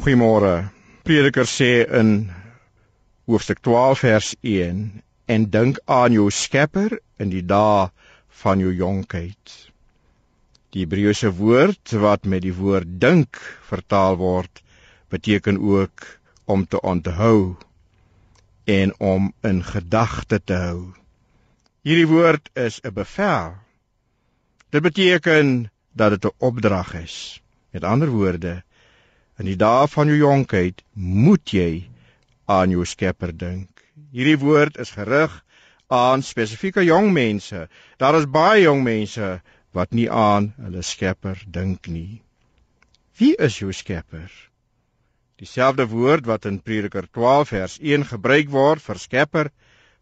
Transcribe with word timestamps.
Goeiemôre. 0.00 0.70
Prediker 1.04 1.44
sê 1.44 1.82
in 1.84 2.30
hoofstuk 3.28 3.58
12 3.60 3.98
vers 4.00 4.28
1 4.40 4.78
en 5.28 5.42
dink 5.52 5.80
aan 5.84 6.14
jou 6.16 6.30
Skepper 6.32 6.94
in 7.20 7.28
die 7.28 7.42
dae 7.44 7.90
van 8.42 8.62
jou 8.64 8.72
jonkheid. 8.72 9.52
Die 10.72 10.86
Hebreëse 10.86 11.28
woord 11.36 11.92
wat 12.00 12.24
met 12.24 12.46
die 12.46 12.54
woord 12.56 12.94
dink 13.02 13.42
vertaal 13.68 14.16
word, 14.22 14.62
beteken 15.12 15.60
ook 15.60 16.06
om 16.48 16.64
te 16.64 16.80
onthou 16.80 17.58
en 18.64 18.96
om 18.96 19.28
in 19.44 19.60
gedagte 19.68 20.40
te 20.40 20.62
hou. 20.64 20.80
Hierdie 21.84 22.08
woord 22.08 22.48
is 22.56 22.80
'n 22.80 22.96
bevel. 22.96 23.52
Dit 24.72 24.82
beteken 24.82 25.68
dat 25.92 26.16
dit 26.16 26.24
'n 26.24 26.36
opdrag 26.38 26.94
is. 26.94 27.42
Met 27.70 27.84
ander 27.84 28.08
woorde, 28.08 28.62
in 29.40 29.48
die 29.48 29.56
dae 29.56 29.86
van 29.88 30.10
jou 30.12 30.18
jonkheid 30.20 30.82
moet 30.92 31.52
jy 31.56 31.70
aan 32.44 32.74
jou 32.74 32.84
Skepper 32.84 33.32
dink. 33.32 33.70
Hierdie 34.12 34.36
woord 34.42 34.76
is 34.82 34.92
gerig 34.92 35.32
aan 35.88 36.22
spesifieke 36.22 36.84
jong 36.84 37.08
mense. 37.16 37.64
Daar 37.96 38.18
is 38.18 38.28
baie 38.28 38.66
jong 38.66 38.84
mense 38.84 39.30
wat 39.72 39.96
nie 39.96 40.10
aan 40.10 40.52
hulle 40.60 40.84
Skepper 40.84 41.40
dink 41.46 41.88
nie. 41.88 42.20
Wie 43.16 43.32
is 43.48 43.58
jou 43.62 43.72
Skepper? 43.72 44.28
Dieselfde 45.40 45.88
woord 45.88 46.28
wat 46.28 46.44
in 46.44 46.60
Prediker 46.60 47.08
12 47.08 47.48
vers 47.48 47.78
1 47.80 48.08
gebruik 48.12 48.50
word 48.52 48.84
vir 48.84 49.00
Skepper, 49.00 49.50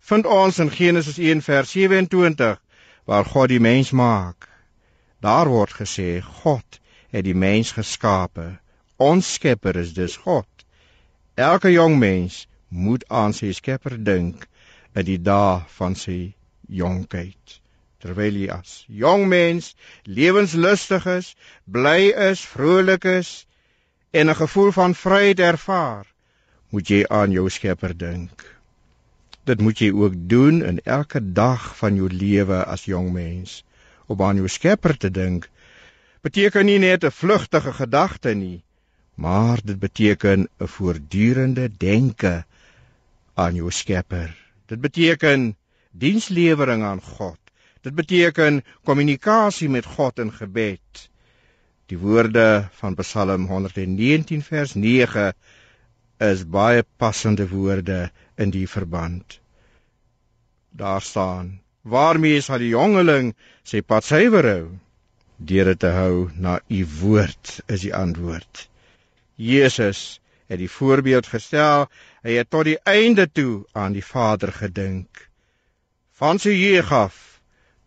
vind 0.01 0.27
ons 0.27 0.59
in 0.59 0.71
Genesis 0.71 1.19
1 1.23 1.47
vers 1.47 1.71
27 1.79 2.59
waar 3.07 3.25
God 3.25 3.53
die 3.55 3.63
mens 3.63 3.95
maak. 3.95 4.49
Daar 5.23 5.47
word 5.47 5.79
gesê 5.79 6.19
God 6.43 6.81
het 7.15 7.25
die 7.25 7.39
mens 7.39 7.71
geskape. 7.77 8.57
Ons 8.99 9.35
Skepper 9.35 9.77
is 9.77 9.93
dus 9.95 10.17
God. 10.17 10.49
Elke 11.35 11.71
jong 11.71 11.99
mens 11.99 12.49
moet 12.69 13.05
aan 13.09 13.31
sy 13.33 13.53
Skepper 13.55 13.95
dink 13.95 14.49
in 14.99 15.07
die 15.07 15.21
dae 15.23 15.61
van 15.77 15.95
sy 15.95 16.35
jonkheid. 16.67 17.61
Terwyl 18.03 18.41
jy 18.41 18.49
as 18.51 18.73
jong 18.91 19.29
mens 19.31 19.77
lewenslustig 20.03 21.07
is, 21.15 21.31
bly 21.71 22.11
is, 22.11 22.43
vrolik 22.43 23.07
is 23.07 23.47
en 24.11 24.31
'n 24.31 24.41
gevoel 24.43 24.75
van 24.81 24.99
vryheid 24.99 25.47
ervaar, 25.47 26.07
moet 26.75 26.91
jy 26.91 27.05
aan 27.07 27.31
jou 27.31 27.49
Skepper 27.49 27.95
dink. 27.95 28.43
Dit 29.47 29.61
moet 29.61 29.79
jy 29.79 29.93
ook 29.95 30.15
doen 30.29 30.63
in 30.63 30.81
elke 30.85 31.23
dag 31.23 31.77
van 31.77 31.95
jou 31.95 32.11
lewe 32.11 32.65
as 32.65 32.85
jong 32.85 33.13
mens 33.13 33.63
om 34.07 34.23
aan 34.23 34.43
jou 34.43 34.49
Skepper 34.49 34.97
te 34.97 35.11
dink 35.11 35.51
beteken 36.21 36.67
nie 36.67 36.79
net 36.79 37.05
'n 37.05 37.15
vlugtige 37.15 37.73
gedagte 37.73 38.35
nie, 38.35 38.65
maar 39.19 39.59
dit 39.65 39.79
beteken 39.79 40.49
'n 40.59 40.67
voortdurende 40.67 41.71
denke 41.77 42.45
aan 43.35 43.55
jou 43.55 43.71
Skepper. 43.71 44.31
Dit 44.67 44.81
beteken 44.81 45.57
dienslewering 45.91 46.83
aan 46.83 47.03
God. 47.03 47.39
Dit 47.81 47.95
beteken 47.95 48.63
kommunikasie 48.85 49.69
met 49.69 49.85
God 49.85 50.19
in 50.19 50.33
gebed. 50.33 51.11
Die 51.87 51.99
woorde 51.99 52.69
van 52.71 52.95
Psalm 52.95 53.47
119 53.47 54.43
vers 54.43 54.75
9 54.75 55.35
is 56.17 56.47
baie 56.49 56.85
passende 56.97 57.49
woorde 57.49 58.11
in 58.35 58.51
die 58.51 58.69
verband. 58.69 59.41
Daar 60.71 61.03
staan: 61.03 61.61
Waarmee 61.81 62.41
sal 62.41 62.59
die 62.59 62.75
jongeling 62.75 63.35
sy 63.63 63.83
pad 63.83 64.05
suiwer 64.05 64.47
hou? 64.47 64.65
Deur 65.37 65.65
dit 65.65 65.79
te 65.79 65.95
hou 65.95 66.31
na 66.35 66.61
u 66.69 66.87
woord 67.01 67.61
is 67.67 67.81
die 67.81 67.95
antwoord. 67.95 68.69
Jesus 69.39 70.19
het 70.49 70.59
die 70.59 70.71
voorbeeld 70.71 71.29
gestel, 71.31 71.87
hy 72.27 72.39
het 72.41 72.51
tot 72.51 72.67
die 72.67 72.79
einde 72.89 73.29
toe 73.31 73.67
aan 73.73 73.95
die 73.95 74.05
Vader 74.05 74.53
gedink. 74.53 75.29
Van 76.19 76.41
sy 76.43 76.57
jeug 76.57 76.91
af 76.93 77.19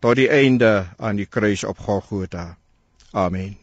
tot 0.00 0.16
die 0.16 0.30
einde 0.32 0.88
aan 0.96 1.20
die 1.20 1.28
kruis 1.28 1.66
op 1.68 1.78
Golgotha. 1.78 2.56
Amen. 3.12 3.61